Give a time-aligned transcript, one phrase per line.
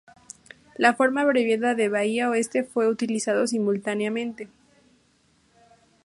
[0.77, 4.49] La forma abreviada Bahía Oeste fue utilizado simultáneamente.